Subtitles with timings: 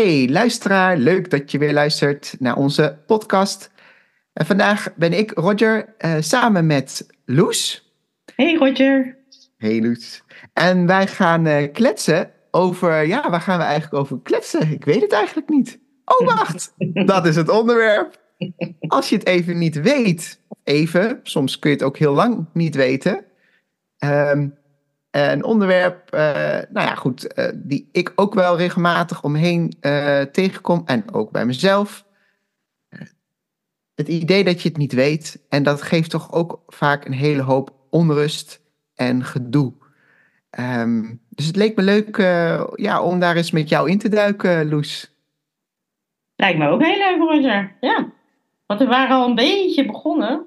[0.00, 3.70] Hey luisteraar, leuk dat je weer luistert naar onze podcast.
[4.32, 7.90] En vandaag ben ik, Roger, uh, samen met Loes.
[8.34, 9.16] Hey Roger.
[9.56, 10.22] Hey Loes.
[10.52, 14.72] En wij gaan uh, kletsen over, ja, waar gaan we eigenlijk over kletsen?
[14.72, 15.78] Ik weet het eigenlijk niet.
[16.04, 16.74] Oh, wacht,
[17.14, 18.20] dat is het onderwerp.
[18.80, 22.74] Als je het even niet weet, even, soms kun je het ook heel lang niet
[22.74, 23.24] weten.
[24.04, 24.58] Um,
[25.10, 26.20] een onderwerp, uh,
[26.70, 29.74] nou ja, goed, uh, die ik ook wel regelmatig omheen
[30.32, 32.08] tegenkom en ook bij mezelf.
[33.94, 37.42] Het idee dat je het niet weet en dat geeft toch ook vaak een hele
[37.42, 38.60] hoop onrust
[38.94, 39.72] en gedoe.
[40.58, 42.16] Um, dus het leek me leuk
[42.74, 45.14] ja, om daar eens met jou in te duiken, Loes.
[46.36, 47.76] Lijkt me ook heel leuk, Roger.
[47.80, 48.12] Ja,
[48.66, 50.46] want we waren al een beetje begonnen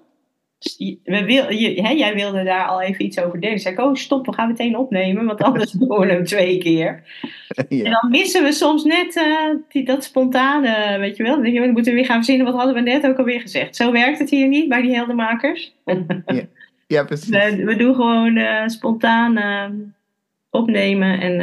[1.03, 3.59] we wil, je, hè, jij wilde daar al even iets over delen.
[3.59, 7.01] Zei ik, oh stop, we gaan meteen opnemen, want anders doen we hem twee keer.
[7.69, 7.83] Ja.
[7.83, 11.43] En dan missen we soms net uh, die, dat spontane, weet je wel.
[11.43, 13.75] Dan, dan moeten we weer gaan verzinnen, wat hadden we net ook alweer gezegd.
[13.75, 15.73] Zo werkt het hier niet bij die heldenmakers.
[16.25, 16.43] ja.
[16.87, 17.29] ja, precies.
[17.29, 19.65] We, we doen gewoon uh, spontaan uh,
[20.49, 21.41] opnemen en,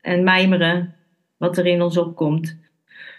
[0.00, 0.94] en mijmeren
[1.36, 2.56] wat er in ons opkomt.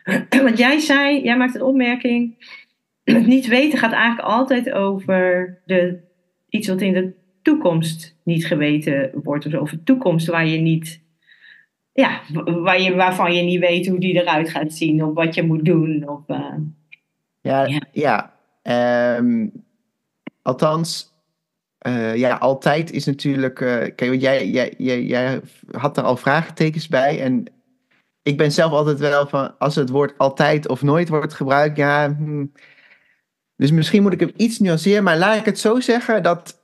[0.43, 2.35] Want jij zei, jij maakt een opmerking
[3.03, 5.99] het niet weten gaat eigenlijk altijd over de,
[6.49, 9.45] iets wat in de toekomst niet geweten wordt.
[9.45, 11.01] Of over de toekomst waar je niet,
[11.93, 15.43] ja, waar je, waarvan je niet weet hoe die eruit gaat zien of wat je
[15.43, 16.09] moet doen.
[16.09, 16.55] Of, uh,
[17.41, 17.81] ja, ja.
[17.91, 19.17] ja.
[19.17, 19.51] Um,
[20.41, 21.13] althans,
[21.87, 23.59] uh, ja, altijd is natuurlijk.
[23.59, 25.41] Uh, kijk, want jij, jij, jij, jij
[25.71, 27.21] had er al vraagtekens bij.
[27.21, 27.45] En
[28.23, 29.57] ik ben zelf altijd wel van.
[29.57, 32.15] Als het woord altijd of nooit wordt gebruikt, ja.
[32.15, 32.45] Hm,
[33.63, 36.59] dus misschien moet ik hem iets nuanceren, maar laat ik het zo zeggen dat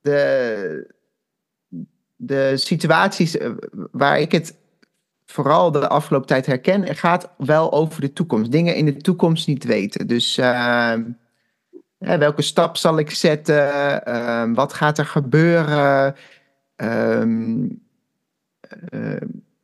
[0.00, 0.94] de,
[2.16, 3.50] de situaties eh,
[3.90, 4.56] waar ik het
[5.26, 8.50] vooral de afgelopen tijd herken, gaat wel over de toekomst.
[8.50, 10.06] Dingen in de toekomst niet weten.
[10.06, 10.94] Dus uh,
[11.98, 14.02] welke stap zal ik zetten?
[14.08, 16.14] Uh, wat gaat er gebeuren?
[16.76, 17.62] Uh,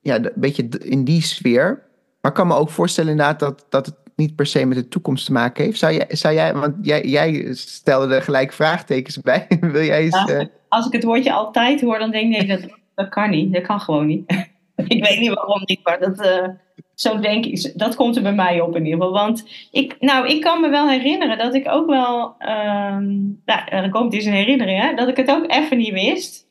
[0.00, 1.82] ja, een beetje in die sfeer.
[2.20, 4.88] Maar ik kan me ook voorstellen inderdaad dat, dat het niet per se met de
[4.88, 5.78] toekomst te maken heeft.
[5.78, 9.46] Zou jij, zou jij want jij, jij stelde er gelijk vraagtekens bij.
[9.60, 10.40] Wil jij eens, uh...
[10.68, 13.52] Als ik het woordje altijd hoor, dan denk ik, nee, dat, dat kan niet.
[13.52, 14.30] Dat kan gewoon niet.
[14.86, 16.48] ik weet niet waarom niet, maar dat, uh,
[16.94, 19.12] zo denk ik, dat komt er bij mij op in ieder geval.
[19.12, 23.90] Want ik, nou, ik kan me wel herinneren dat ik ook wel, um, nou, er
[23.90, 26.46] komt dus een herinnering, hè, dat ik het ook even niet wist.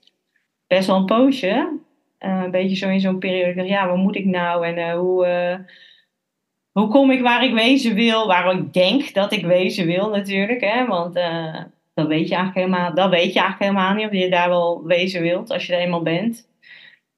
[0.67, 1.81] Best wel een poosje.
[2.19, 3.63] Uh, een beetje zo in zo'n periode.
[3.63, 5.25] Ja, wat moet ik nou en hoe
[6.73, 10.61] hoe kom ik waar ik wezen wil, waar ik denk dat ik wezen wil natuurlijk.
[10.61, 10.85] Hè?
[10.85, 11.61] Want uh,
[11.93, 14.83] dat, weet je eigenlijk helemaal, dat weet je eigenlijk helemaal niet of je daar wel
[14.83, 16.47] wezen wilt als je er eenmaal bent.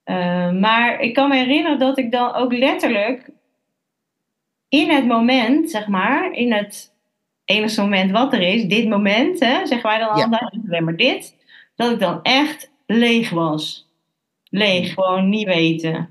[0.05, 3.29] Uh, maar ik kan me herinneren dat ik dan ook letterlijk
[4.69, 6.93] in het moment, zeg maar, in het
[7.45, 11.35] enige moment wat er is, dit moment, hè, zeggen wij dan altijd, alleen maar dit,
[11.75, 13.89] dat ik dan echt leeg was.
[14.49, 16.09] Leeg, gewoon niet weten.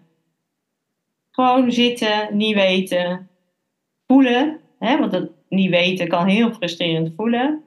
[1.30, 3.28] Gewoon zitten, niet weten
[4.14, 4.60] voelen.
[4.78, 7.62] Hè, want dat niet weten kan heel frustrerend voelen.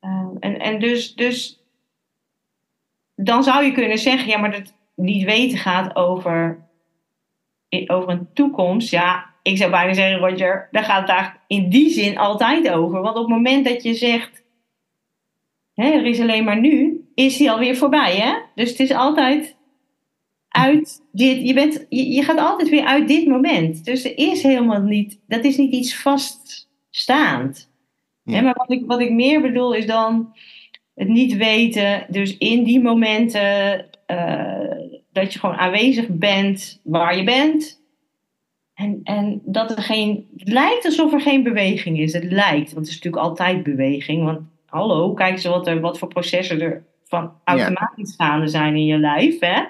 [0.00, 1.62] Uh, en en dus, dus
[3.16, 6.58] dan zou je kunnen zeggen, ja, maar dat niet weten gaat over,
[7.86, 8.90] over een toekomst.
[8.90, 13.00] Ja, ik zou bijna zeggen, Roger, daar gaat het eigenlijk in die zin altijd over.
[13.00, 14.42] Want op het moment dat je zegt,
[15.74, 18.16] hè, er is alleen maar nu, is die alweer voorbij.
[18.16, 18.34] Hè?
[18.54, 19.53] Dus het is altijd
[20.54, 21.48] uit dit.
[21.48, 23.84] Je, bent, je, je, gaat altijd weer uit dit moment.
[23.84, 25.18] Dus er is helemaal niet.
[25.26, 27.70] Dat is niet iets vaststaand.
[28.22, 28.40] Ja.
[28.40, 30.34] maar wat ik, wat ik meer bedoel is dan
[30.94, 32.06] het niet weten.
[32.08, 34.70] Dus in die momenten uh,
[35.12, 37.82] dat je gewoon aanwezig bent waar je bent.
[38.74, 40.28] En, en dat er geen.
[40.36, 42.12] Het lijkt alsof er geen beweging is.
[42.12, 44.24] Het lijkt, want het is natuurlijk altijd beweging.
[44.24, 48.84] Want hallo, kijk eens wat, er, wat voor processen er van automatisch gaande zijn in
[48.84, 49.40] je lijf.
[49.40, 49.62] Hè?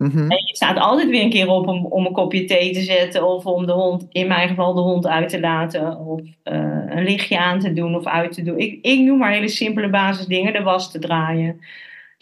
[0.00, 0.18] Mhm.
[0.18, 3.26] En je staat altijd weer een keer op om, om een kopje thee te zetten.
[3.28, 5.98] Of om de hond, in mijn geval de hond uit te laten.
[5.98, 6.54] Of eh,
[6.88, 8.58] een lichtje aan te doen of uit te doen.
[8.58, 10.52] Ik, ik noem maar hele simpele basisdingen.
[10.52, 11.60] De was te draaien.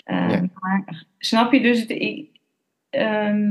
[0.06, 0.48] Uh, Ja.
[0.54, 1.80] Maar snap je dus...
[1.80, 2.28] Het, ik-
[2.90, 3.50] ehm,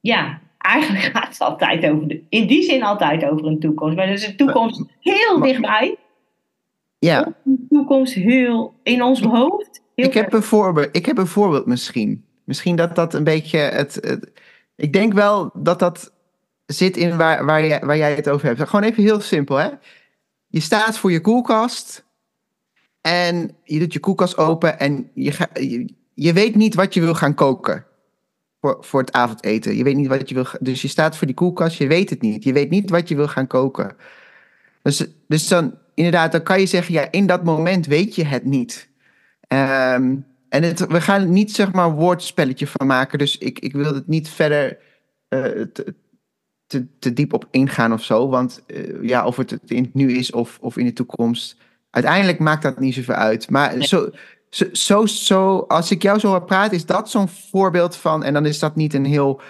[0.00, 2.08] ja, eigenlijk gaat het altijd over...
[2.08, 3.96] De, in die zin altijd over een toekomst.
[3.96, 5.96] Maar dus de toekomst heel maar- dichtbij.
[6.98, 9.82] Ja, De toekomst heel in ons hoofd.
[9.94, 12.24] Heel ik heb, een voorbeeld, ik heb een voorbeeld misschien.
[12.46, 14.18] Misschien dat dat een beetje het...
[14.76, 16.12] ik denk wel dat dat
[16.66, 18.68] zit in waar, waar, jij, waar jij het over hebt.
[18.68, 19.68] Gewoon even heel simpel, hè.
[20.46, 22.04] Je staat voor je koelkast
[23.00, 27.14] en je doet je koelkast open en je, je, je weet niet wat je wil
[27.14, 27.86] gaan koken
[28.60, 29.76] voor, voor het avondeten.
[29.76, 30.46] Je weet niet wat je wil.
[30.60, 32.44] Dus je staat voor die koelkast, je weet het niet.
[32.44, 33.96] Je weet niet wat je wil gaan koken.
[34.82, 38.44] Dus, dus dan, inderdaad, dan kan je zeggen, ja, in dat moment weet je het
[38.44, 38.88] niet.
[39.48, 40.16] Ehm,
[40.48, 43.18] en het, we gaan er niet, zeg maar, een woordspelletje van maken.
[43.18, 44.78] Dus ik, ik wil het niet verder
[45.28, 45.40] eh,
[45.72, 45.94] te,
[46.66, 48.28] te, te diep op ingaan of zo.
[48.28, 51.56] Want eh, ja, of het in het nu is of, of in de toekomst.
[51.90, 53.50] Uiteindelijk maakt dat niet zoveel uit.
[53.50, 53.86] Maar Nee.
[53.86, 54.10] zo,
[54.50, 58.24] zo, zo, zo, als ik jou zo hoor praten, is dat zo'n voorbeeld van.
[58.24, 59.40] En dan is dat niet een heel.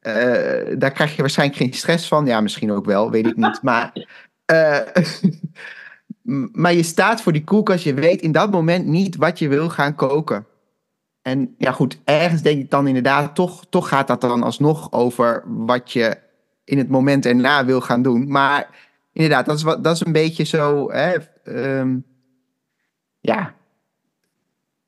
[0.00, 2.26] eh, daar krijg je waarschijnlijk geen stress van.
[2.26, 3.62] Ja, misschien ook wel, weet ik niet.
[3.62, 3.92] Maar.
[6.52, 9.68] maar je staat voor die koelkast, je weet in dat moment niet wat je wil
[9.68, 10.46] gaan koken.
[11.22, 15.42] En ja, goed, ergens denk ik dan inderdaad, toch, toch gaat dat dan alsnog over
[15.46, 16.18] wat je
[16.64, 18.30] in het moment erna wil gaan doen.
[18.30, 21.98] Maar inderdaad, dat is, wat, dat is een beetje zo, hè, ehm,
[23.20, 23.54] ja,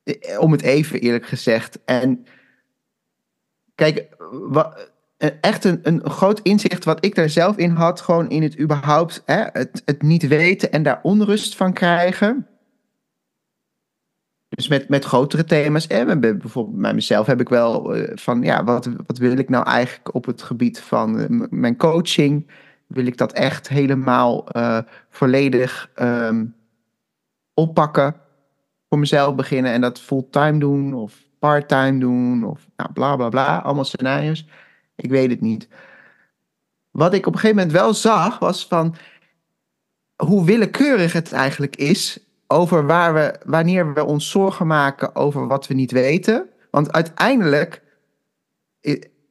[0.02, 1.78] eh, om het even eerlijk gezegd.
[1.84, 2.26] En
[3.74, 4.82] kijk, wa- eh,
[5.40, 9.22] echt een, een groot inzicht wat ik daar zelf in had, gewoon in het überhaupt,
[9.26, 12.46] hè, het, het niet weten en daar onrust van krijgen.
[14.48, 15.86] Dus met, met grotere thema's.
[15.86, 19.48] En bij- bijvoorbeeld bij mezelf heb ik wel eh, van, ja, wat, wat wil ik
[19.48, 22.50] nou eigenlijk op het gebied van eh, mijn coaching?
[22.86, 24.78] Wil ik dat echt helemaal eh,
[25.10, 26.44] volledig ehm,
[27.54, 28.14] oppakken?
[28.88, 33.58] Voor mezelf beginnen en dat fulltime doen of parttime doen of nou, bla bla bla.
[33.58, 34.46] Allemaal scenario's.
[35.02, 35.68] Ik weet het niet.
[36.90, 38.96] Wat ik op een gegeven moment wel zag was van
[40.16, 45.66] hoe willekeurig het eigenlijk is over waar we, wanneer we ons zorgen maken over wat
[45.66, 46.48] we niet weten.
[46.70, 47.82] Want uiteindelijk,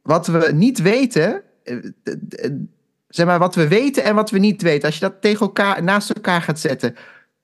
[0.01, 1.77] wat we niet weten, eh,
[3.07, 5.83] zeg maar wat we weten en wat we niet weten, als je dat tegen elkaar,
[5.83, 6.95] naast elkaar gaat zetten.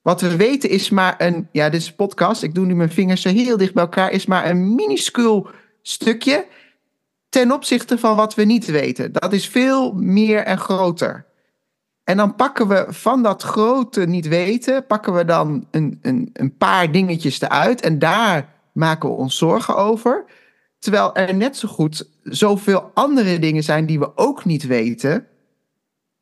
[0.01, 2.91] Wat we weten is maar een, ja, dit is een podcast, ik doe nu mijn
[2.91, 5.49] vingers zo heel dicht bij elkaar, is maar een minuscuul
[5.81, 6.45] stukje
[7.37, 9.11] ten opzichte van wat we niet weten.
[9.11, 11.25] Dat is veel meer en groter.
[12.03, 16.57] En dan pakken we van dat grote niet weten, pakken we dan een, een, een
[16.57, 20.25] paar dingetjes eruit en daar maken we ons zorgen over.
[20.79, 25.27] Terwijl er net zo goed zoveel andere dingen zijn die we ook niet weten,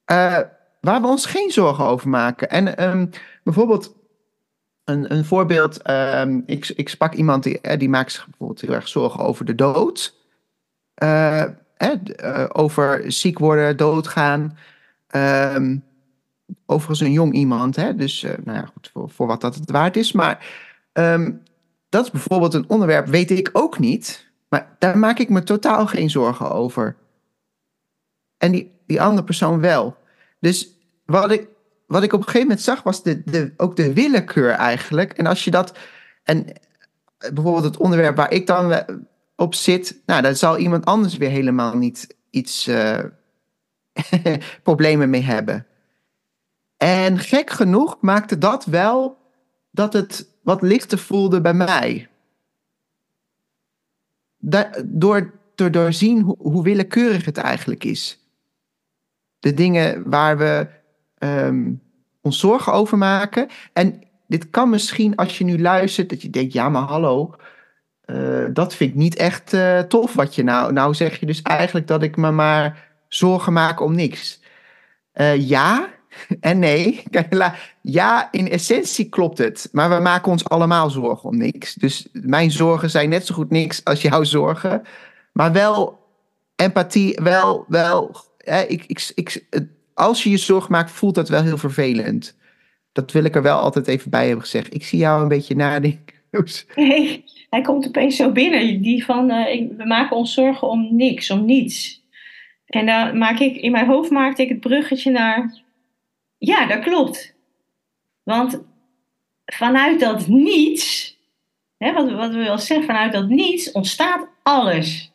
[0.05, 0.39] eh,
[0.81, 2.49] waar we ons geen zorgen over maken.
[2.49, 3.07] En ehm,
[3.43, 3.95] bijvoorbeeld,
[4.83, 8.73] een, een voorbeeld, ehm, ik, ik sprak iemand die, eh, die maakt zich bijvoorbeeld heel
[8.73, 10.23] erg zorgen over de dood.
[10.95, 11.41] Eh,
[11.77, 14.57] eh, over ziek worden, doodgaan.
[15.07, 15.77] Ehm,
[16.65, 17.95] overigens een jong iemand, hè?
[17.95, 20.11] dus eh, nou ja, goed, voor, wat dat het waard is.
[20.11, 20.45] Maar
[20.91, 21.31] ehm,
[21.89, 24.31] dat is bijvoorbeeld een onderwerp, weet ik ook niet.
[24.49, 26.95] Maar daar maak ik me totaal geen zorgen over.
[28.37, 29.97] En die, die andere persoon wel.
[30.39, 30.69] Dus
[31.05, 31.47] wat ik,
[31.87, 35.13] wat ik op een gegeven moment zag, was de, de, ook de willekeur eigenlijk.
[35.13, 35.77] En als je dat.
[36.23, 36.45] En
[37.33, 38.85] bijvoorbeeld het onderwerp waar ik dan
[39.35, 43.03] op zit, nou, daar zal iemand anders weer helemaal niet iets eh,
[44.63, 45.67] problemen mee hebben.
[46.77, 49.17] En gek genoeg maakte dat wel
[49.71, 52.09] dat het wat lichter voelde bij mij.
[54.37, 58.19] Da- door, door doorzien hoe, hoe willekeurig het eigenlijk is.
[59.39, 60.67] De dingen waar we
[61.17, 61.73] ehm,
[62.21, 63.47] ons zorgen over maken.
[63.73, 67.35] En dit kan misschien als je nu luistert, dat je denkt, ja maar hallo,
[68.05, 70.73] eh, dat vind ik niet echt eh, tof wat je nou...
[70.73, 74.41] Nou zeg je dus eigenlijk dat ik me maar zorgen maak om niks.
[75.11, 75.87] Eh, ja
[76.39, 77.03] en nee.
[77.81, 79.69] Ja, in essentie klopt het.
[79.71, 81.73] Maar we maken ons allemaal zorgen om niks.
[81.73, 84.81] Dus mijn zorgen zijn net zo goed niks als jouw zorgen.
[85.31, 85.99] Maar wel
[86.55, 87.65] empathie, wel...
[87.67, 89.45] wel hè, ik, ik,
[89.93, 92.35] als je je zorgen maakt, voelt dat wel heel vervelend.
[92.91, 94.73] Dat wil ik er wel altijd even bij hebben gezegd.
[94.73, 96.14] Ik zie jou een beetje nadenken.
[96.75, 98.81] Nee, hij komt opeens zo binnen.
[98.81, 102.03] Die van, eh, we maken ons zorgen om niks, om niets.
[102.65, 105.61] En dan maak ik, in mijn hoofd maakte ik het bruggetje naar,
[106.37, 107.35] ja, dat klopt.
[108.23, 108.63] Want
[109.45, 111.17] vanuit dat niets,
[111.77, 115.11] hè, wat, wat we wel zeggen, vanuit dat niets ontstaat alles.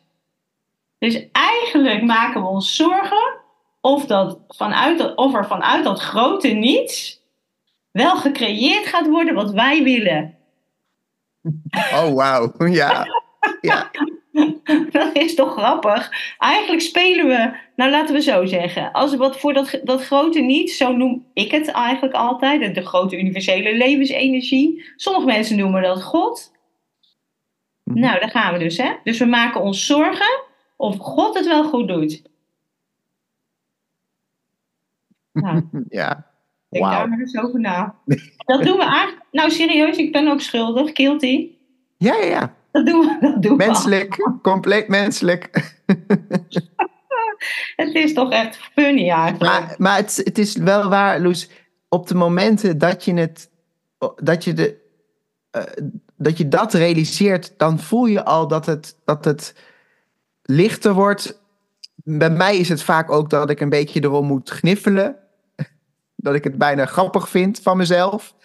[0.97, 3.39] Dus eigenlijk maken we ons zorgen
[3.81, 7.21] of, dat vanuit, of er vanuit dat grote niets
[7.91, 10.35] wel gecreëerd gaat worden wat wij willen.
[11.71, 12.53] Oh, wauw.
[12.67, 13.05] Ja.
[13.61, 13.91] ja.
[14.91, 16.11] Dat is toch grappig.
[16.37, 20.77] Eigenlijk spelen we, nou laten we zo zeggen, als wat voor dat, dat grote niets,
[20.77, 24.85] zo noem ik het eigenlijk altijd, de grote universele levensenergie.
[24.95, 26.51] Sommige mensen noemen dat God.
[27.83, 27.99] Mhm.
[27.99, 28.93] Nou, daar gaan we dus, hè.
[29.03, 30.43] Dus we maken ons zorgen
[30.75, 32.21] of God het wel goed doet.
[35.31, 36.29] Nou, ja.
[36.69, 36.93] Denk wow.
[36.93, 37.95] daar maar eens over na.
[38.45, 39.25] Dat doen we eigenlijk.
[39.31, 40.89] Nou, serieus, ik ben ook schuldig.
[40.93, 41.49] Guilty.
[42.01, 42.55] Ja, ja, ja.
[42.71, 43.17] Dat doen we.
[43.21, 44.33] Dat doen menselijk, we.
[44.41, 45.49] compleet menselijk.
[47.75, 49.51] het is toch echt funny eigenlijk.
[49.51, 51.49] Maar, maar het, het is wel waar, Loes.
[51.89, 53.49] Op de momenten dat je het.
[54.15, 54.77] Dat je, de,
[55.57, 55.63] uh,
[56.15, 59.55] dat je dat realiseert, dan voel je al dat het, dat het
[60.41, 61.41] lichter wordt.
[61.95, 65.15] Bij mij is het vaak ook dat ik een beetje erom moet gniffelen
[66.15, 68.35] dat ik het bijna grappig vind van mezelf.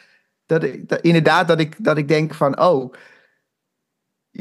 [0.46, 2.92] Dat ik, dat, inderdaad, dat ik, dat ik denk van, oh,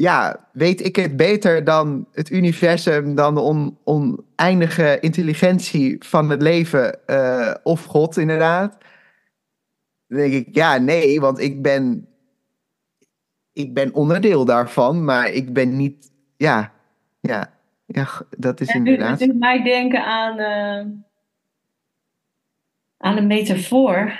[0.00, 6.42] ja, weet ik het beter dan het universum, dan de on, oneindige intelligentie van het
[6.42, 8.78] leven uh, of God, inderdaad?
[10.06, 12.08] Dan denk ik, ja, nee, want ik ben,
[13.52, 16.72] ik ben onderdeel daarvan, maar ik ben niet, ja,
[17.20, 17.52] ja,
[17.86, 19.20] ja dat is inderdaad.
[19.20, 20.38] Het doet mij denken aan.
[20.38, 21.04] Uh
[22.98, 24.18] aan een metafoor.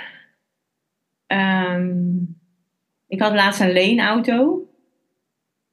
[1.27, 2.39] Um,
[3.07, 4.66] ik had laatst een leenauto.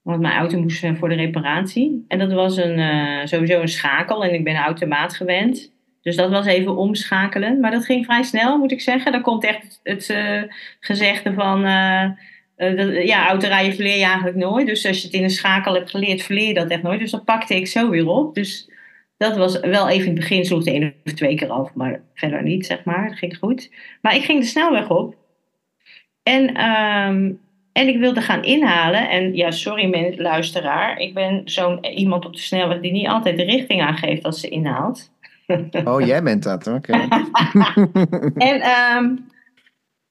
[0.04, 2.04] Want mijn auto moest eh, voor de reparatie.
[2.08, 4.24] En dat was een, uh, sowieso een schakel.
[4.24, 5.72] En ik ben automaat gewend.
[6.02, 7.60] Dus dat was even omschakelen.
[7.60, 9.12] Maar dat ging vrij snel, moet ik zeggen.
[9.12, 10.42] Daar komt echt het uh,
[10.80, 11.62] gezegde van...
[12.56, 14.66] Dat, ja, autorijden verleer je eigenlijk nooit.
[14.66, 17.00] Dus als je het in een schakel hebt geleerd, verleer je dat echt nooit.
[17.00, 18.34] Dus dat pakte ik zo weer op.
[18.34, 18.70] Dus
[19.16, 22.00] dat was wel even in het begin, sloeg de één of twee keer af, maar
[22.14, 23.08] verder niet, zeg maar.
[23.08, 23.70] Dat ging goed.
[24.02, 25.16] Maar ik ging de snelweg op.
[26.22, 27.40] En, um,
[27.74, 29.08] en ik wilde gaan inhalen.
[29.08, 30.98] En ja, sorry men, luisteraar.
[30.98, 34.48] Ik ben zo'n iemand op de snelweg die niet altijd de richting aangeeft als ze
[34.48, 35.12] inhaalt.
[35.84, 36.92] Oh, jij bent dat, oké.
[38.50, 38.62] en,
[38.96, 39.28] um,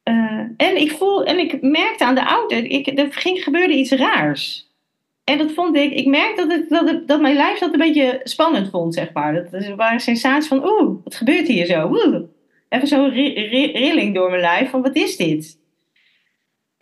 [0.03, 3.91] uh, en ik voel, en ik merkte aan de auto, ik, er ging, gebeurde iets
[3.91, 4.71] raars.
[5.23, 7.79] En dat vond ik, ik merk dat, het, dat, het, dat mijn lijf dat een
[7.79, 9.33] beetje spannend vond, zeg maar.
[9.33, 11.87] Dat was een sensatie van, oeh, wat gebeurt hier zo?
[11.87, 12.21] Oeh.
[12.69, 15.57] Even zo'n rilling door mijn lijf van, wat is dit?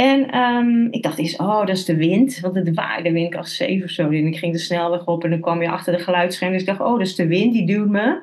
[0.02, 2.40] En um, ik dacht eens, oh, dat is de wind.
[2.40, 4.04] Want het waaide windkracht 7 of zo.
[4.04, 6.52] En ik ging de snelweg op en dan kwam je achter de geluidsscherm.
[6.52, 8.20] Dus ik dacht, oh, dat is de wind, die duwt me.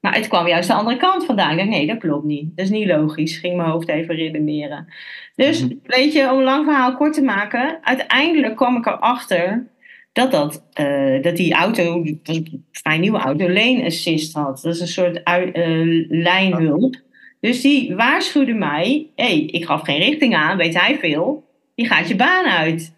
[0.00, 1.50] Maar het kwam juist de andere kant vandaan.
[1.50, 2.56] Ik dacht, nee, dat klopt niet.
[2.56, 3.36] Dat is niet logisch.
[3.36, 4.86] Ging mijn hoofd even redeneren.
[5.34, 5.74] Dus, mhm.
[5.82, 7.78] weet je, om een lang verhaal kort te maken.
[7.82, 9.66] Uiteindelijk kwam ik erachter
[10.12, 12.40] dat, dat, uh, dat die auto, was
[12.82, 14.60] een nieuwe auto, lane assist had.
[14.62, 16.96] Dat is een soort uh, lijnhulp.
[17.40, 21.46] Dus die waarschuwde mij, hé, hey, ik gaf geen richting aan, weet hij veel.
[21.74, 22.96] Je gaat je baan uit.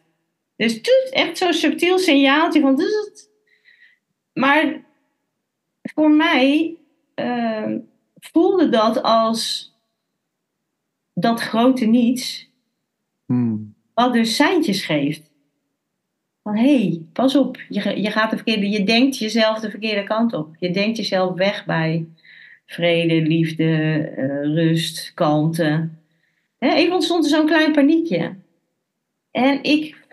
[0.56, 2.80] Dus het echt zo'n subtiel signaaltje van...
[4.32, 4.84] Maar
[5.82, 6.76] voor mij
[7.14, 7.76] uh,
[8.14, 9.74] voelde dat als
[11.14, 12.50] dat grote niets,
[13.26, 13.74] hmm.
[13.94, 15.30] wat dus seintjes geeft.
[16.42, 20.04] Van hé, hey, pas op, je, je, gaat de verkeerde, je denkt jezelf de verkeerde
[20.04, 20.56] kant op.
[20.58, 22.06] Je denkt jezelf weg bij
[22.70, 23.64] vrede, liefde,
[24.16, 25.88] uh, rust, kalmte.
[26.58, 28.34] Hè, even ontstond er zo'n klein paniekje.
[29.30, 30.06] En ik,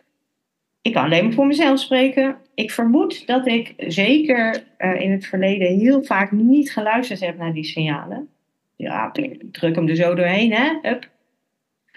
[0.82, 5.26] ik kan alleen maar voor mezelf spreken ik vermoed dat ik zeker uh, in het
[5.26, 8.30] verleden heel vaak niet geluisterd heb naar die signalen.
[8.76, 9.12] Ja,
[9.52, 10.78] druk hem er zo doorheen, hè?
[10.82, 11.10] Hup.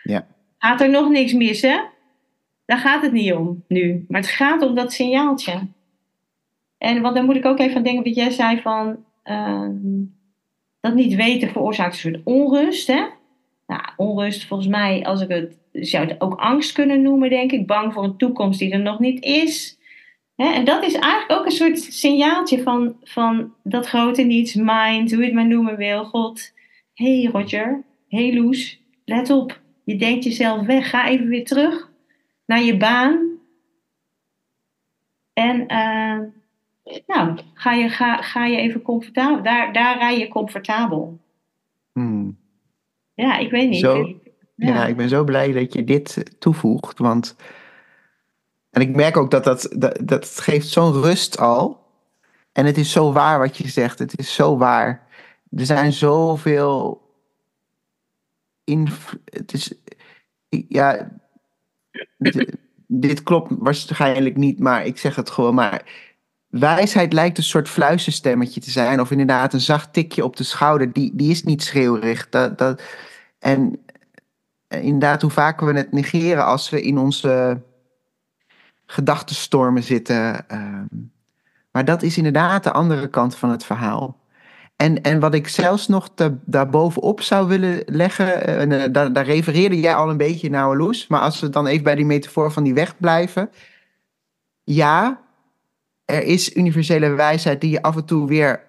[0.02, 0.26] Ja.
[0.59, 1.88] Gaat er nog niks missen?
[2.64, 4.05] Daar gaat het niet om nu.
[4.09, 5.67] Maar het gaat om dat signaaltje.
[6.79, 9.05] En want dan moet ik ook even aan denken wat jij zei van...
[9.25, 9.69] Uh,
[10.81, 13.07] dat niet weten veroorzaakt een soort onrust, hè?
[13.67, 15.59] Nou, onrust volgens mij, als ik het...
[15.73, 17.67] zou het ook angst kunnen noemen, denk ik.
[17.67, 19.79] Bang voor een toekomst die er nog niet is
[20.49, 25.19] en dat is eigenlijk ook een soort signaaltje van, van dat grote niets, mind, hoe
[25.19, 26.05] je het maar noemen wil.
[26.05, 26.53] God,
[26.95, 29.61] hey Roger, hey Loes, let op.
[29.85, 30.91] Je denkt jezelf weg.
[30.91, 31.91] Ga even weer terug
[32.47, 33.29] naar je baan.
[35.33, 36.19] En uh,
[37.06, 39.42] nou, ga je, ga, ga je even comfortabel.
[39.42, 41.20] Daar, daar rij je comfortabel.
[41.92, 42.38] Hmm.
[43.14, 43.80] Ja, ik weet niet.
[43.80, 44.20] Zo,
[44.56, 44.75] ja.
[44.75, 44.87] ja.
[44.87, 46.99] ik ben zo blij dat je dit toevoegt.
[46.99, 47.37] Want
[48.70, 51.80] en ik merk ook dat dat, dat, dat geeft zo'n rust al.
[52.52, 53.99] En het is zo waar wat je zegt.
[53.99, 55.06] Het is zo waar.
[55.50, 57.02] Er zijn zoveel.
[58.64, 59.75] Inv het is.
[60.49, 61.11] Ja.
[62.87, 66.09] dit klopt waarschijnlijk niet, maar ik zeg het gewoon maar.
[66.50, 70.92] Wijsheid lijkt een soort fluisterstemmetje te zijn, of inderdaad een zacht tikje op de schouder.
[70.92, 72.28] Die, die is niet schreeuwrig.
[72.28, 72.83] Dat, dat,
[73.38, 73.80] en
[74.69, 77.62] inderdaad, hoe vaker we het negeren als we in onze
[78.87, 80.45] gedachtenstormen zitten.
[80.52, 80.80] Uh,
[81.71, 84.19] maar dat is inderdaad de andere kant van het verhaal.
[84.76, 89.12] En, en wat ik zelfs nog te, daarbovenop zou willen leggen, eh, en, uh, daar,
[89.12, 92.04] daar, refereerde jij al een beetje naar, Loes, maar als we dan even bij die
[92.04, 93.50] metafoor van die weg blijven.
[94.64, 95.21] Ja,
[96.11, 98.69] er is universele wijsheid die je af en toe weer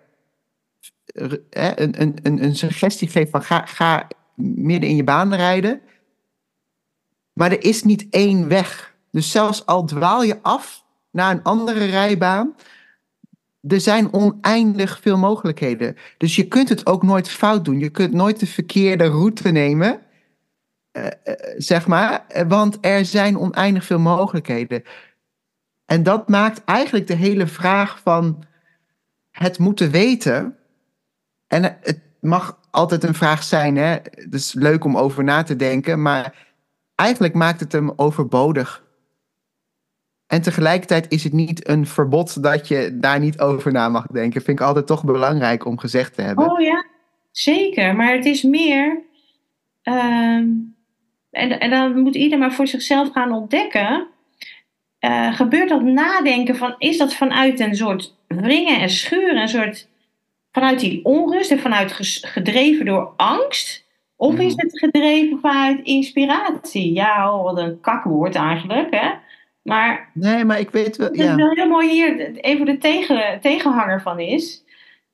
[1.14, 5.82] uh, een, een, een, een suggestie geeft van ga, ga midden in je baan rijden.
[7.34, 8.96] Maar er is niet één weg.
[9.12, 12.56] Dus zelfs al dwaal je af naar een andere rijbaan,
[13.68, 15.96] er zijn oneindig veel mogelijkheden.
[16.18, 17.80] Dus je kunt het ook nooit fout doen.
[17.80, 20.00] Je kunt nooit de verkeerde route nemen,
[20.92, 24.84] uh, uh, zeg maar, want er zijn oneindig veel mogelijkheden.
[25.92, 28.44] En dat maakt eigenlijk de hele vraag van
[29.32, 30.58] het moeten weten.
[31.48, 33.90] En het mag altijd een vraag zijn, hè?
[34.02, 36.54] Het is leuk om over na te denken, maar
[36.96, 38.84] eigenlijk maakt het hem overbodig.
[40.28, 44.42] En tegelijkertijd is het niet een verbod dat je daar niet over na mag denken.
[44.42, 46.52] Vind ik altijd toch belangrijk om gezegd te hebben.
[46.52, 46.86] Oh ja,
[47.32, 47.96] zeker.
[47.96, 49.02] Maar het is meer.
[49.84, 50.36] Uh,
[51.32, 54.08] en, en dan moet ieder maar voor zichzelf gaan ontdekken.
[55.02, 59.88] Uh, gebeurt dat nadenken van, is dat vanuit een soort wringen en schuren, een soort
[60.52, 61.92] vanuit die onrust en vanuit
[62.22, 63.86] gedreven door angst?
[64.16, 64.66] Of is mhm.
[64.66, 66.94] het gedreven vanuit inspiratie?
[66.94, 69.10] Ja, oh, wat een kakwoord eigenlijk, hè?
[69.62, 71.16] Maar, nee, maar ik weet wel.
[71.16, 71.36] Ja.
[71.36, 74.64] Wat heel mooi hier even de tegen, tegenhanger van is.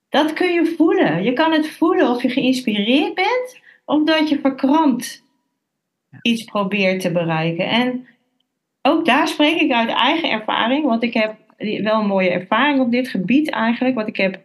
[0.08, 1.22] Dat kun je voelen.
[1.22, 5.22] Je kan het voelen of je geïnspireerd bent of dat je verkrampt
[6.22, 7.68] iets probeert te bereiken.
[7.68, 8.06] En
[8.88, 11.34] ook daar spreek ik uit eigen ervaring, want ik heb
[11.82, 13.94] wel een mooie ervaring op dit gebied eigenlijk.
[13.94, 14.40] Want ik heb,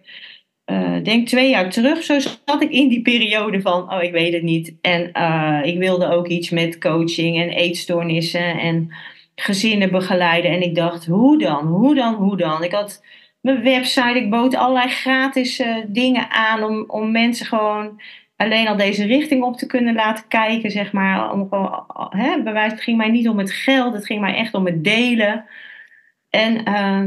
[0.72, 4.34] uh, denk twee jaar terug, zo zat ik in die periode van, oh ik weet
[4.34, 4.76] het niet.
[4.82, 8.94] En uh, ik wilde ook iets met coaching en eetstoornissen en
[9.36, 10.52] gezinnen begeleiden.
[10.52, 11.68] En ik dacht, hoe dan?
[11.68, 12.14] Hoe dan?
[12.14, 12.64] Hoe dan?
[12.64, 13.04] Ik had
[13.42, 18.02] mijn website, ik bood allerlei gratis uh, dingen aan om, om mensen gewoon
[18.44, 21.32] alleen al deze richting op te kunnen laten kijken, zeg maar.
[21.32, 21.50] Om
[22.44, 25.46] bewijs, het ging mij niet om het geld, het ging mij echt om het delen.
[26.30, 27.04] En uh,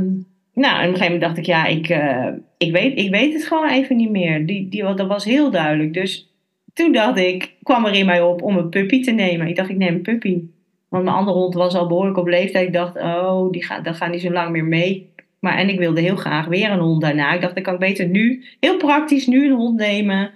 [0.52, 3.46] nou, op een gegeven moment dacht ik, ja, ik, uh, ik, weet, ik weet het
[3.46, 4.46] gewoon even niet meer.
[4.46, 5.94] Die, die, dat was heel duidelijk.
[5.94, 6.32] Dus
[6.72, 9.46] toen dacht ik, kwam er in mij op om een puppy te nemen.
[9.46, 10.42] Ik dacht, ik neem een puppy.
[10.88, 12.66] Want mijn andere hond was al behoorlijk op leeftijd.
[12.66, 15.14] Ik dacht, oh, die gaat, dat gaat niet zo lang meer mee.
[15.40, 17.32] Maar, en ik wilde heel graag weer een hond daarna.
[17.32, 20.30] Ik dacht, dan kan ik beter nu, heel praktisch, nu een hond nemen.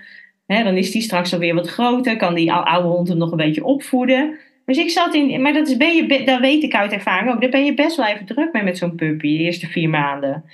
[0.64, 2.16] Dan is die straks alweer wat groter.
[2.16, 4.38] Kan die oude hond hem nog een beetje opvoeden.
[4.64, 7.40] Dus ik zat in, maar dat, is, ben je, dat weet ik uit ervaring ook.
[7.40, 10.44] Daar ben je best wel even druk mee met zo'n puppy, de eerste vier maanden.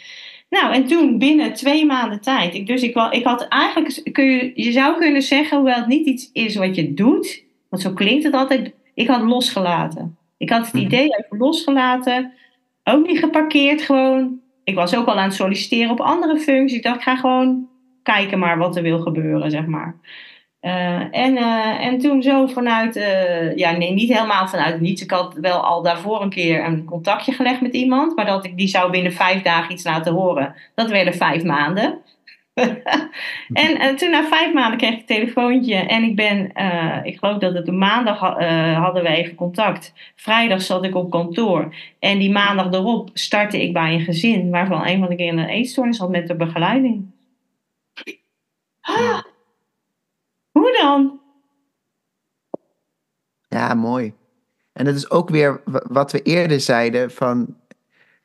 [0.51, 2.55] Nou, en toen binnen twee maanden tijd.
[2.55, 5.87] Ik, dus ik, wel, ik had eigenlijk, kun je, je zou kunnen zeggen, hoewel het
[5.87, 7.45] niet iets is wat je doet.
[7.69, 10.17] Want zo klinkt het altijd ik had losgelaten.
[10.37, 10.85] Ik had het mhm.
[10.85, 12.33] idee even losgelaten.
[12.85, 14.41] Ook niet geparkeerd gewoon.
[14.65, 16.77] Ik was ook al aan het solliciteren op andere functies.
[16.77, 17.69] Ik dacht, ik ga gewoon
[18.07, 19.97] kijken maar wat er wil gebeuren, zeg maar.
[20.61, 25.03] Uh, en, uh, en toen zo vanuit, uh, ja nee, niet helemaal vanuit niets.
[25.03, 28.17] Ik had wel al daarvoor een keer een contactje gelegd met iemand.
[28.17, 30.55] Maar dat ik die zou binnen vijf dagen iets laten horen.
[30.75, 31.99] Dat werden vijf maanden.
[33.53, 36.53] en toen na vijf maanden kreeg ik een telefoontje en ik ben,
[37.03, 38.19] ik geloof dat het een maandag
[38.75, 39.93] hadden we even contact.
[40.15, 44.87] Vrijdag zat ik op kantoor en die maandag erop startte ik bij een gezin waarvan
[44.87, 47.15] een van de kinderen een eetstoornis had met de begeleiding.
[48.87, 49.23] Ah,
[50.51, 51.21] hoe dan?
[53.49, 54.13] Ja, mooi.
[54.73, 57.57] En dat is ook weer wat we eerder zeiden van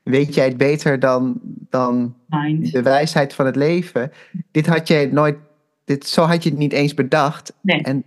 [0.04, 2.15] weet jij het beter dan, dan
[2.60, 4.12] de wijsheid van het leven.
[4.52, 5.38] Dit had je nooit,
[5.86, 7.54] dit, zo had je het niet eens bedacht.
[7.62, 7.82] Nee.
[7.82, 8.04] En,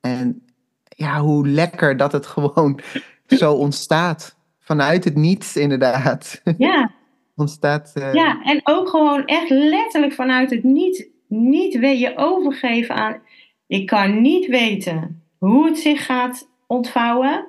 [0.00, 0.42] en
[0.88, 2.80] ja, hoe lekker dat het gewoon
[3.26, 4.36] zo ontstaat.
[4.58, 6.42] Vanuit het niets, inderdaad.
[6.58, 6.90] Ja.
[7.36, 7.92] ontstaat.
[7.94, 8.14] Uh...
[8.14, 13.16] Ja, en ook gewoon echt letterlijk vanuit het niet, niet je overgeven aan.
[13.66, 17.46] Ik kan niet weten hoe het zich gaat ontvouwen.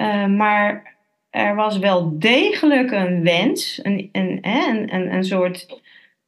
[0.00, 0.96] Uh, maar
[1.30, 5.80] er was wel degelijk een wens, een, een, een, een, een soort,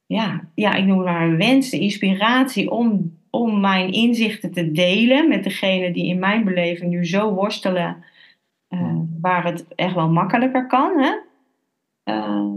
[0.05, 4.71] ja, ja, ik noem het maar een wens, de inspiratie om, om mijn inzichten te
[4.71, 8.03] delen met degene die in mijn beleving nu zo worstelen,
[8.69, 10.99] uh, waar het echt wel makkelijker kan.
[10.99, 11.15] Hè?
[12.13, 12.53] Uh,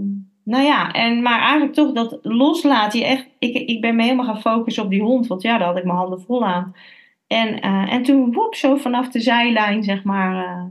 [0.46, 2.98] nou ja, en, maar eigenlijk toch dat loslaten.
[2.98, 5.26] Je echt, ik, ik ben me helemaal gaan focussen op die hond.
[5.26, 6.74] Want ja, daar had ik mijn handen vol aan.
[7.26, 10.64] En, uh, en toen, woep, zo vanaf de zijlijn, zeg maar, uh,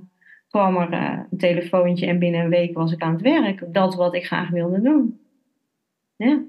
[0.50, 2.06] kwam er uh, een telefoontje.
[2.06, 3.64] En binnen een week was ik aan het werk.
[3.68, 5.20] Dat wat ik graag wilde doen.
[6.16, 6.42] Ja.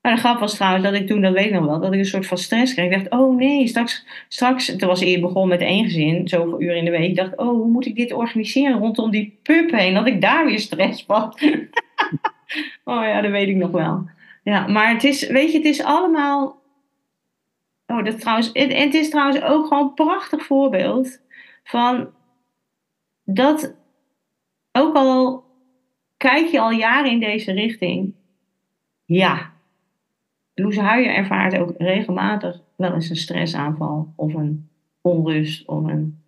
[0.00, 1.98] Maar de grap was trouwens dat ik toen, dat weet ik nog wel, dat ik
[1.98, 2.92] een soort van stress kreeg.
[2.92, 6.76] Ik dacht, oh nee, straks, straks toen was ik begon met één gezin, zoveel uur
[6.76, 7.08] in de week.
[7.08, 9.94] Ik dacht, oh, hoe moet ik dit organiseren rondom die pup heen?
[9.94, 11.22] Dat ik daar weer stress van.
[12.84, 14.08] oh ja, dat weet ik nog wel.
[14.42, 16.62] Ja, maar het is, weet je, het is allemaal.
[17.86, 18.52] Oh, dat trouwens.
[18.52, 21.20] En het is trouwens ook gewoon een prachtig voorbeeld
[21.64, 22.10] van
[23.24, 23.76] dat
[24.72, 25.44] ook al
[26.16, 28.14] kijk je al jaren in deze richting.
[29.04, 29.52] Ja,
[30.58, 34.68] Loes Huijer ervaart ook regelmatig wel eens een stressaanval of een
[35.00, 36.18] onrust of een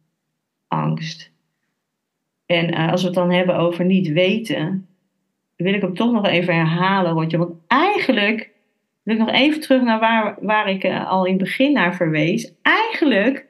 [0.68, 1.30] angst.
[2.46, 4.86] En uh, als we het dan hebben over niet weten,
[5.56, 7.14] wil ik hem toch nog even herhalen.
[7.14, 8.50] Want eigenlijk
[9.02, 11.94] wil ik nog even terug naar waar, waar ik uh, al in het begin naar
[11.94, 12.52] verwees.
[12.62, 13.46] Eigenlijk,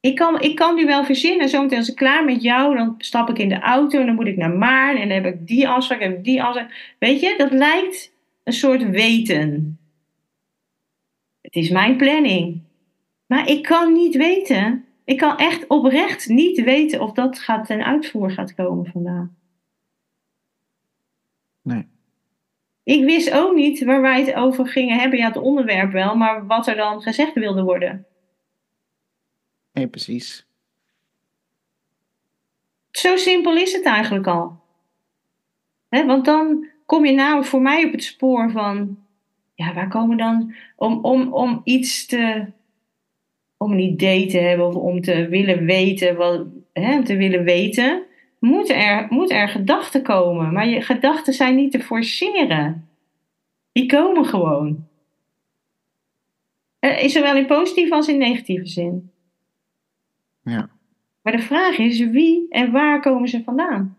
[0.00, 1.48] ik kan, ik kan nu wel verzinnen.
[1.48, 4.26] Zometeen als ik klaar met jou, dan stap ik in de auto en dan moet
[4.26, 6.94] ik naar Maarn en dan heb ik die afspraak en die afspraak.
[6.98, 8.12] Weet je, dat lijkt
[8.44, 9.79] een soort weten.
[11.50, 12.62] Het is mijn planning.
[13.26, 14.84] Maar ik kan niet weten.
[15.04, 19.26] Ik kan echt oprecht niet weten of dat gaat ten uitvoer gaat komen vandaag.
[21.62, 21.88] Nee.
[22.82, 25.18] Ik wist ook niet waar wij het over gingen hebben.
[25.18, 28.06] Ja, het onderwerp wel, maar wat er dan gezegd wilde worden.
[29.72, 30.46] Nee, precies.
[32.90, 34.60] Zo simpel is het eigenlijk al.
[35.88, 39.04] He, want dan kom je nou voor mij op het spoor van
[39.60, 42.46] ja, waar komen dan om, om, om iets te,
[43.56, 48.02] om een idee te hebben of om te willen weten, wat, hè, te willen weten,
[48.38, 50.52] moeten er, moet er gedachten komen.
[50.52, 52.88] Maar je gedachten zijn niet te forceren.
[53.72, 54.88] Die komen gewoon.
[56.80, 59.10] Uh, zowel in positieve als in negatieve zin.
[60.42, 60.70] Ja.
[61.22, 63.96] Maar de vraag is wie en waar komen ze vandaan?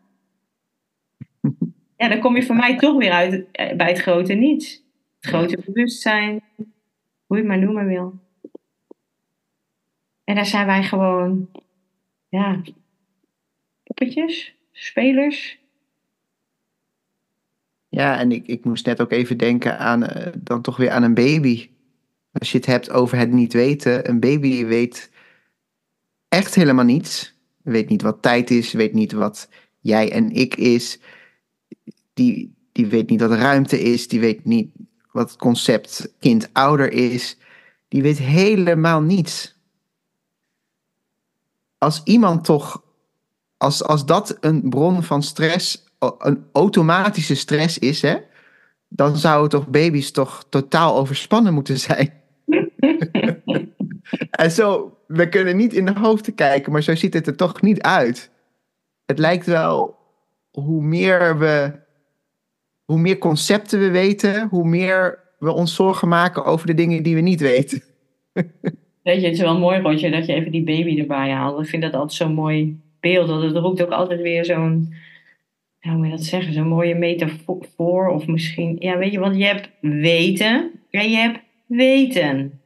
[1.97, 4.80] ja, dan kom je voor mij toch weer uit eh, bij het grote niets.
[5.21, 6.43] Het grote bewustzijn,
[7.25, 8.19] hoe je het maar noemen wil.
[10.23, 11.49] En daar zijn wij gewoon,
[12.29, 12.61] ja,
[13.83, 15.59] poppetjes, spelers.
[17.89, 21.03] Ja, en ik, ik moest net ook even denken aan, uh, dan toch weer aan
[21.03, 21.69] een baby.
[22.31, 25.11] Als je het hebt over het niet weten, een baby weet
[26.27, 27.39] echt helemaal niets.
[27.61, 30.99] Weet niet wat tijd is, weet niet wat jij en ik is.
[32.13, 34.71] Die, die weet niet wat ruimte is, die weet niet
[35.11, 37.37] wat het concept kind-ouder is,
[37.87, 39.59] die weet helemaal niets.
[41.77, 42.83] Als iemand toch,
[43.57, 45.83] als, als dat een bron van stress,
[46.17, 48.17] een automatische stress is, hè,
[48.87, 52.13] dan zouden toch baby's toch totaal overspannen moeten zijn.
[54.31, 57.61] en zo, we kunnen niet in de hoofden kijken, maar zo ziet het er toch
[57.61, 58.31] niet uit.
[59.05, 59.97] Het lijkt wel,
[60.51, 61.79] hoe meer we
[62.91, 67.15] hoe meer concepten we weten, hoe meer we ons zorgen maken over de dingen die
[67.15, 67.81] we niet weten.
[69.03, 71.61] Weet je, het is wel mooi, Rotje, dat je even die baby erbij haalt.
[71.61, 73.27] Ik vind dat altijd zo'n mooi beeld.
[73.27, 74.93] Dat het roept ook altijd weer zo'n,
[75.79, 78.07] hoe moet je dat zeggen, zo'n mooie metafoor.
[78.07, 82.61] Of misschien, ja, weet je, want je hebt weten en je hebt weten.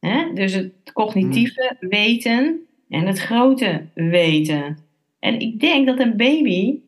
[0.00, 0.32] Hè?
[0.34, 1.88] Dus het cognitieve hmm.
[1.88, 4.78] weten en het grote weten.
[5.18, 6.78] En ik denk dat een baby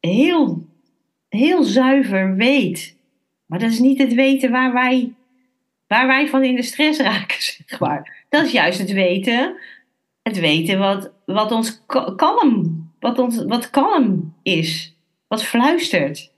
[0.00, 0.68] heel
[1.30, 2.96] heel zuiver weet.
[3.46, 5.12] Maar dat is niet het weten waar wij,
[5.86, 8.24] waar wij van in de stress raken, zeg maar.
[8.28, 9.56] Dat is juist het weten,
[10.22, 11.82] het weten wat, wat ons
[12.16, 14.96] kalm, wat, ons, wat kalm is,
[15.28, 16.32] wat fluistert.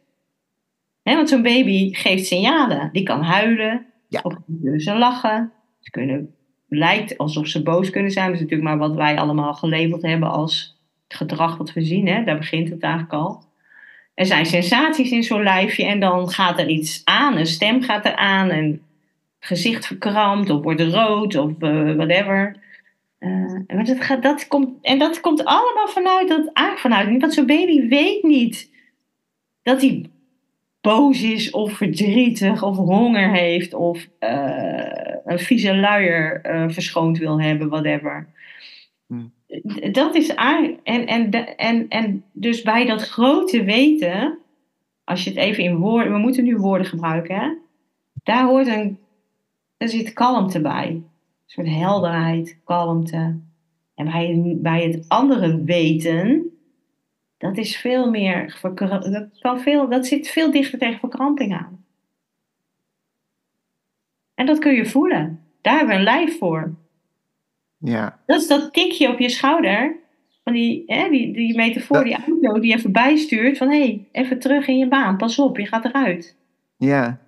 [1.03, 2.89] want zo'n baby geeft signalen.
[2.93, 4.21] Die kan huilen, ja.
[4.23, 4.35] of
[4.77, 5.53] ze lachen.
[5.81, 6.35] Ze kunnen,
[6.69, 8.27] lijkt alsof ze boos kunnen zijn.
[8.27, 12.07] Dat is natuurlijk maar wat wij allemaal gelabeld hebben als het gedrag wat we zien.
[12.07, 12.25] Hè?
[12.25, 13.52] Daar begint het eigenlijk al
[14.23, 18.05] er zijn sensaties in zo'n lijfje en dan gaat er iets aan, een stem gaat
[18.05, 18.83] er aan, een
[19.41, 22.57] gezicht verkrampt of wordt rood of uh, whatever.
[23.19, 27.47] Uh, maar dat gaat, dat komt, en dat komt allemaal vanuit dat vanuit, want zo'n
[27.47, 28.71] baby weet niet
[29.63, 30.05] dat hij
[30.81, 34.85] boos is of verdrietig of honger heeft of uh,
[35.25, 38.27] een vieze luier verschoond wil hebben, whatever.
[39.93, 40.29] Dat is.
[40.35, 44.39] En, en, en, en dus bij dat grote weten,
[45.05, 46.13] als je het even in woorden.
[46.13, 47.55] We moeten nu woorden gebruiken, hè?
[48.23, 48.99] Daar hoort een.
[49.77, 50.89] Er zit kalmte bij.
[50.89, 51.05] Een
[51.47, 53.41] soort helderheid, kalmte.
[53.95, 56.51] En bij, bij het andere weten,
[57.39, 61.85] dat is veel meer, dat, kan veel, dat zit veel dichter tegen verkramping aan.
[64.35, 65.41] En dat kun je voelen.
[65.61, 66.75] Daar hebben we een lijf voor.
[67.83, 68.19] Ja.
[68.27, 69.97] Dat is dat tikje op je schouder.
[70.45, 73.59] Van die, hè, die, die metafoor, die auto die even bijstuurt.
[73.59, 75.17] Van hé, hey, even terug in je baan.
[75.17, 76.37] Pas op, je gaat eruit.
[76.77, 77.19] Ja,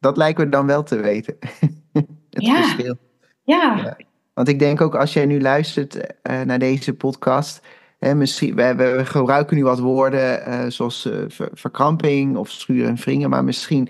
[0.00, 1.36] dat lijken we dan wel te weten.
[1.92, 2.54] Het Ja.
[2.62, 2.96] verschil.
[3.44, 3.96] Ja, Ja.
[4.34, 7.66] Want ik denk ook als jij nu luistert eh, naar deze podcast.
[7.98, 12.88] Hè, misschien, we, we gebruiken nu wat woorden eh, zoals eh, ver- verkramping of schuren
[12.88, 13.30] en wringen.
[13.30, 13.88] Maar misschien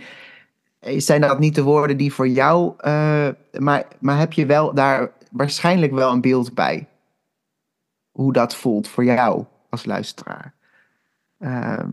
[0.80, 2.72] zijn dat niet de woorden die voor jou.
[3.58, 6.88] maar, maar heb je wel daar waarschijnlijk wel een beeld bij.
[8.10, 10.54] Hoe dat voelt voor jou als luisteraar.
[11.38, 11.90] Ehm,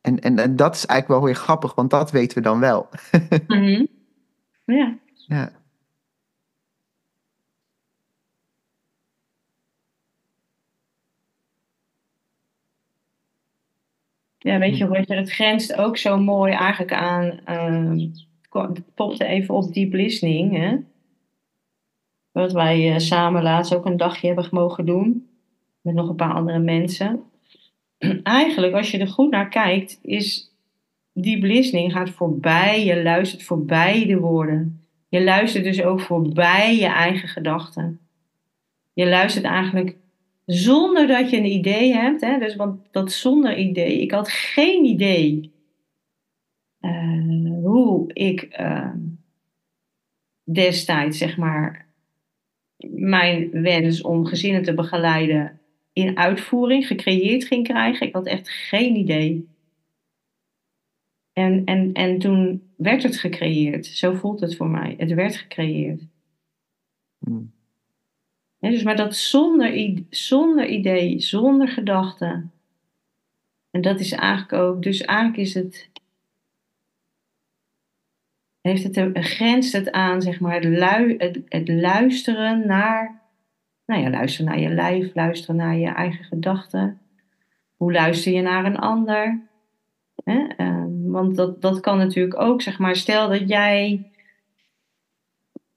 [0.00, 2.88] en, en, en dat is eigenlijk wel weer grappig, want dat weten we dan wel.
[3.46, 3.86] Mhm.
[4.64, 4.98] ja.
[5.14, 5.52] Ja.
[14.38, 17.40] Ja, weet je, Roger, het grenst ook zo mooi eigenlijk aan.
[17.44, 17.98] ehm,
[18.50, 20.76] het popte even op deep listening, hè?
[22.32, 25.28] Wat wij eh, samen laatst ook een dagje hebben mogen doen.
[25.80, 27.22] Met nog een paar andere mensen.
[28.22, 30.54] Eigenlijk, als je er goed naar kijkt, is
[31.12, 32.84] deep listening gaat voorbij.
[32.84, 34.86] Je luistert voorbij de woorden.
[35.08, 38.00] Je luistert dus ook voorbij je eigen gedachten.
[38.92, 39.96] Je luistert eigenlijk
[40.46, 42.20] zonder dat je een idee hebt.
[42.20, 42.38] Hè?
[42.38, 44.00] Dus, want dat zonder idee.
[44.00, 45.52] Ik had geen idee
[46.80, 48.90] eh, hoe ik eh,
[50.44, 51.91] destijds, zeg maar,
[52.90, 55.60] mijn wens om gezinnen te begeleiden
[55.92, 58.06] in uitvoering gecreëerd ging krijgen.
[58.06, 59.48] Ik had echt geen idee.
[61.32, 63.86] En, en, en toen werd het gecreëerd.
[63.86, 64.94] Zo voelt het voor mij.
[64.98, 66.02] Het werd gecreëerd.
[67.18, 67.52] Hmm.
[68.58, 72.46] Dus maar dat zonder, zonder idee, zonder gedachte.
[73.70, 75.90] En dat is eigenlijk ook, dus eigenlijk is het,
[78.62, 83.20] heeft het, een- grenst het aan, zeg maar, het, lui, het, het luisteren naar,
[83.86, 87.00] nou ja, luisteren naar je lijf, luisteren naar je eigen gedachten.
[87.76, 89.40] Hoe luister je naar een ander?
[90.24, 90.46] Hè?
[90.56, 94.10] Ehm, want dat, dat kan natuurlijk ook, zeg maar, stel dat jij,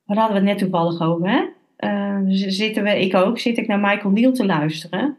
[0.03, 1.45] waar hadden we het net toevallig over, hè?
[1.75, 5.17] Eh, z- zitten we, ik ook, zit ik naar Michael Neal te luisteren.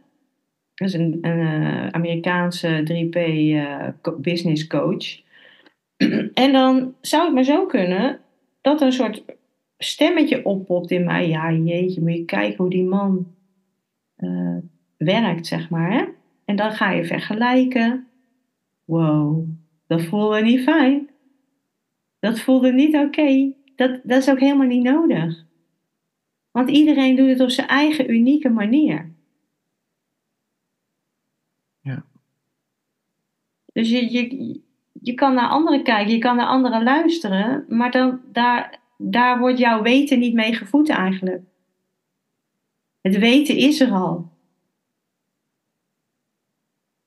[0.74, 3.88] Dat is een, een eh, Amerikaanse 3P eh,
[4.20, 5.24] business coach.
[6.34, 8.20] en dan zou het maar zo kunnen
[8.60, 9.24] dat er een soort
[9.78, 11.28] stemmetje oppopt in mij.
[11.28, 13.34] Ja, jeetje, moet je kijken hoe die man
[14.16, 14.56] eh,
[14.96, 15.92] werkt, zeg maar.
[15.92, 16.04] Hè?
[16.44, 18.06] En dan ga je vergelijken.
[18.84, 19.48] Wow,
[19.86, 21.10] dat voelde niet fijn.
[22.18, 23.52] Dat voelde niet oké.
[23.76, 25.44] Dat, dat is ook helemaal niet nodig.
[26.50, 29.10] Want iedereen doet het op zijn eigen unieke manier.
[31.80, 32.04] Ja.
[33.72, 34.60] Dus je, je,
[35.06, 39.58] je kan naar anderen kijken, je kan naar anderen luisteren, maar dan, daar, daar wordt
[39.58, 41.42] jouw weten niet mee gevoed eigenlijk.
[43.00, 44.30] Het weten is er al.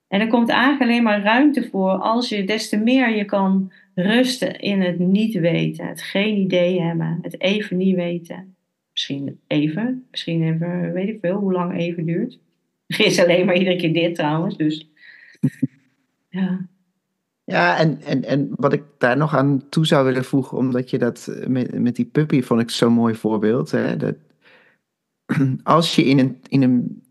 [0.08, 3.72] En er komt eigenlijk alleen maar ruimte voor als je des te meer je kan
[3.96, 8.56] rusten in het niet weten, het geen idee hebben, het even niet weten.
[8.92, 12.40] Misschien even, misschien even, weet ik veel, hoe lang even duurt.
[12.88, 14.90] Er is alleen maar iedere keer dit trouwens, dus.
[16.30, 16.68] Ja.
[17.50, 20.98] Ja, en, en, en wat ik daar nog aan toe zou willen voegen, omdat je
[20.98, 23.72] dat eh, met, met die puppy vond ik zo'n mooi voorbeeld.
[23.72, 23.98] Hè?
[23.98, 24.16] Dat,
[25.64, 27.04] als je in een, in een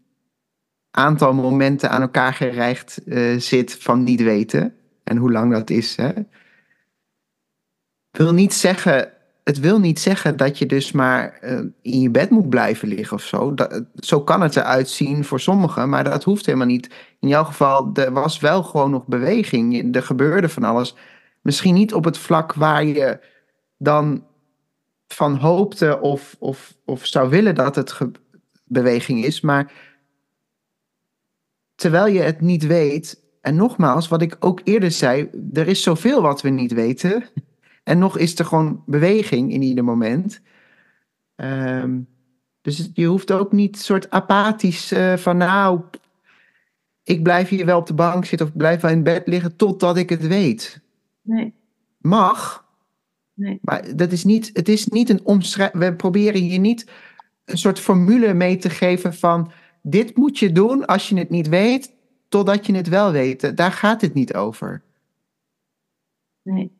[0.90, 4.74] aantal momenten aan elkaar gereigd eh, zit van niet weten,
[5.04, 6.12] en hoe lang dat is, hè,
[8.10, 9.12] wil niet zeggen,
[9.48, 13.16] het wil niet zeggen dat je dus maar eh, in je bed moet blijven liggen
[13.16, 13.54] of zo.
[13.54, 16.90] Dat, zo kan het eruit zien voor sommigen, maar dat hoeft helemaal niet.
[17.20, 19.94] In jouw geval, er was wel gewoon nog beweging.
[19.96, 20.94] Er gebeurde van alles.
[21.42, 23.20] Misschien niet op het vlak waar je
[23.78, 24.24] dan
[25.06, 27.98] van hoopte of, of, of zou willen dat het
[28.64, 29.72] beweging is, maar
[31.74, 36.22] terwijl je het niet weet, en nogmaals, wat ik ook eerder zei, er is zoveel
[36.22, 37.24] wat we niet weten.
[37.88, 40.40] En nog is er gewoon beweging in ieder moment.
[41.34, 42.00] Ehm,
[42.60, 45.80] dus je hoeft ook niet soort apathisch eh, van nou,
[47.02, 49.96] ik blijf hier wel op de bank zitten of blijf wel in bed liggen totdat
[49.96, 50.80] ik het weet.
[51.22, 51.54] Nee,
[51.98, 52.66] Mag,
[53.34, 53.58] nee.
[53.62, 55.82] maar dat is niet, het is niet een omschrijving.
[55.82, 56.90] We proberen hier niet
[57.44, 61.48] een soort formule mee te geven van dit moet je doen als je het niet
[61.48, 61.94] weet,
[62.28, 63.56] totdat je het wel weet.
[63.56, 64.82] Daar gaat het niet over.
[66.42, 66.77] Nee.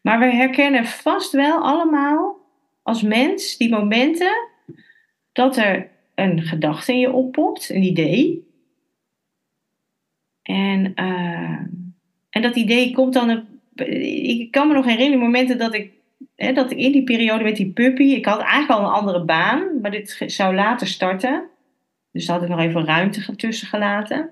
[0.00, 2.36] Maar we herkennen vast wel allemaal
[2.82, 4.48] als mens die momenten
[5.32, 8.48] dat er een gedachte in je oppopt, een idee.
[10.42, 11.60] En, uh,
[12.30, 13.46] en dat idee komt dan.
[13.74, 15.92] Ik kan me nog herinneren momenten dat ik,
[16.36, 18.02] hè, dat in die periode met die puppy.
[18.02, 21.48] Ik had eigenlijk al een andere baan, maar dit zou later starten.
[22.12, 24.30] Dus daar had ik nog even ruimte tussen gelaten.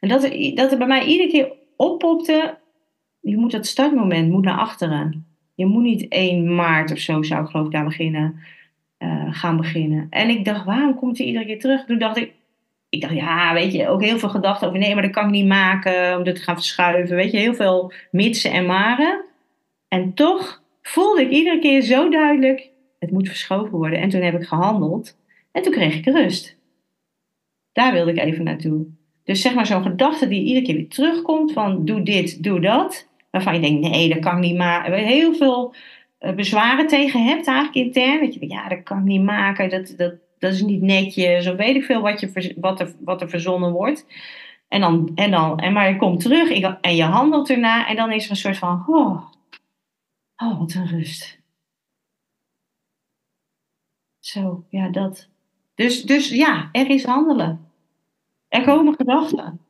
[0.00, 0.22] En dat
[0.54, 2.58] dat er bij mij iedere keer oppopte.
[3.20, 5.26] Je moet dat startmoment moet naar achteren.
[5.54, 8.40] Je moet niet 1 maart of zo, zou ik geloof ik daar beginnen,
[8.98, 10.06] uh, gaan beginnen.
[10.10, 11.84] En ik dacht, waarom komt hij iedere keer terug?
[11.84, 12.32] Toen dacht ik,
[12.88, 15.30] ik dacht, ja, weet je, ook heel veel gedachten over nee, maar dat kan ik
[15.30, 17.16] niet maken om dit te gaan verschuiven.
[17.16, 19.24] Weet je, heel veel mitsen en maren.
[19.88, 24.00] En toch voelde ik iedere keer zo duidelijk, het moet verschoven worden.
[24.00, 25.16] En toen heb ik gehandeld
[25.52, 26.56] en toen kreeg ik rust.
[27.72, 28.86] Daar wilde ik even naartoe.
[29.24, 33.08] Dus zeg maar zo'n gedachte die iedere keer weer terugkomt van doe dit, doe dat.
[33.30, 34.92] Waarvan je denkt, nee, dat kan niet maken.
[34.92, 35.74] Heel veel
[36.18, 38.20] eh, bezwaren tegen hebt eigenlijk intern.
[38.20, 39.70] Dat je denkt, ja, dat kan ik niet maken.
[39.70, 41.48] Dat, dat, dat is niet netjes.
[41.48, 44.06] Of weet ik veel wat, je, wat, er, wat er verzonnen wordt.
[44.68, 47.88] En dan, en dan, en maar je komt terug en je handelt erna.
[47.88, 49.22] En dan is er een soort van, oh,
[50.36, 51.38] oh wat een rust.
[54.18, 55.28] Zo, ja, dat.
[55.74, 57.68] Dus, dus ja, er is handelen.
[58.48, 59.60] Er komen gedachten.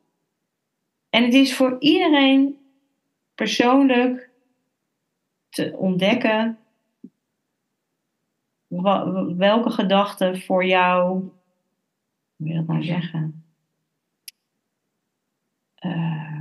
[1.10, 2.59] En het is voor iedereen
[3.40, 4.30] persoonlijk
[5.48, 6.58] te ontdekken
[9.36, 11.30] welke gedachten voor jou, hoe
[12.36, 13.44] wil je dat nou zeggen?
[15.84, 16.40] Uh,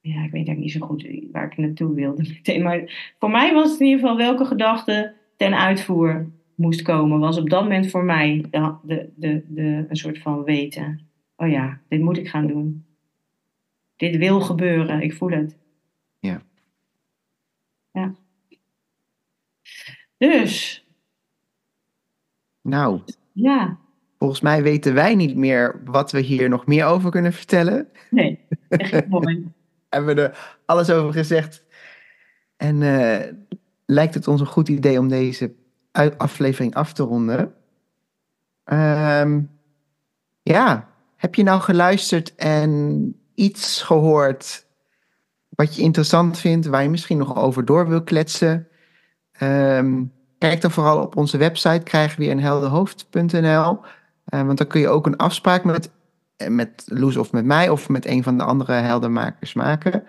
[0.00, 2.62] ja, ik weet eigenlijk niet zo goed waar ik naartoe wilde meteen.
[2.62, 7.18] Maar voor mij was het in ieder geval welke gedachte ten uitvoer moest komen.
[7.18, 11.11] Was op dat moment voor mij de, de, de, de, een soort van weten.
[11.42, 12.86] Oh ja, dit moet ik gaan doen.
[13.96, 15.56] Dit wil gebeuren, ik voel het.
[16.18, 16.42] Ja.
[17.92, 18.14] Ja.
[20.18, 20.84] Dus.
[22.60, 23.00] Nou.
[23.32, 23.78] Ja.
[24.18, 27.88] Volgens mij weten wij niet meer wat we hier nog meer over kunnen vertellen.
[28.10, 29.52] Nee, echt mooi.
[29.88, 31.64] Hebben we er alles over gezegd.
[32.56, 33.20] En uh,
[33.86, 35.54] lijkt het ons een goed idee om deze
[36.16, 37.54] aflevering af te ronden.
[38.64, 39.50] Um,
[40.42, 40.91] ja,
[41.22, 44.66] heb je nou geluisterd en iets gehoord
[45.48, 48.68] wat je interessant vindt, waar je misschien nog over door wil kletsen?
[49.42, 53.80] Um, kijk dan vooral op onze website, krijgen we een helderhoofd.nl.
[54.34, 55.90] Uh, want dan kun je ook een afspraak met,
[56.48, 60.04] met Loes of met mij of met een van de andere heldermakers maken.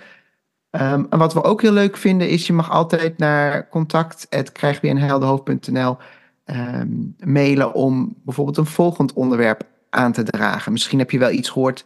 [0.71, 5.97] Um, en wat we ook heel leuk vinden is, je mag altijd naar contact.krijgweerenhelderhoofd.nl
[6.45, 10.71] um, mailen om bijvoorbeeld een volgend onderwerp aan te dragen.
[10.71, 11.85] Misschien heb je wel iets gehoord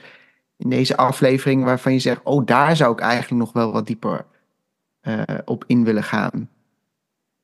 [0.57, 4.25] in deze aflevering waarvan je zegt, oh daar zou ik eigenlijk nog wel wat dieper
[5.07, 6.49] uh, op in willen gaan.